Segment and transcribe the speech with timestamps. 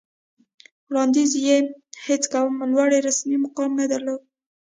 [0.89, 1.57] وړاندې یې
[2.05, 4.21] هېڅ کوم لوړ رسمي مقام نه درلود